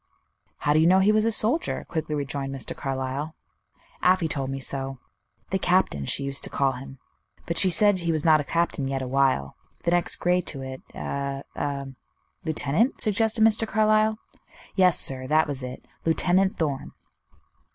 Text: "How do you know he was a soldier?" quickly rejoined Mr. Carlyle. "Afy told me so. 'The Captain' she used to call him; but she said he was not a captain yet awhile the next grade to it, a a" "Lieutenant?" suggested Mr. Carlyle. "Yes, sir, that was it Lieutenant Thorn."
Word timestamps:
"How 0.57 0.73
do 0.73 0.79
you 0.79 0.87
know 0.87 0.97
he 0.97 1.11
was 1.11 1.25
a 1.25 1.31
soldier?" 1.31 1.85
quickly 1.87 2.15
rejoined 2.15 2.51
Mr. 2.55 2.75
Carlyle. 2.75 3.35
"Afy 4.01 4.27
told 4.27 4.49
me 4.49 4.59
so. 4.59 4.97
'The 5.51 5.59
Captain' 5.59 6.05
she 6.05 6.23
used 6.23 6.43
to 6.43 6.49
call 6.49 6.71
him; 6.71 6.97
but 7.45 7.59
she 7.59 7.69
said 7.69 7.99
he 7.99 8.11
was 8.11 8.25
not 8.25 8.39
a 8.39 8.43
captain 8.43 8.87
yet 8.87 9.03
awhile 9.03 9.55
the 9.83 9.91
next 9.91 10.15
grade 10.15 10.47
to 10.47 10.63
it, 10.63 10.81
a 10.95 11.43
a" 11.55 11.85
"Lieutenant?" 12.45 12.99
suggested 12.99 13.43
Mr. 13.43 13.67
Carlyle. 13.67 14.17
"Yes, 14.75 14.99
sir, 14.99 15.27
that 15.27 15.47
was 15.47 15.61
it 15.61 15.85
Lieutenant 16.03 16.57
Thorn." 16.57 16.93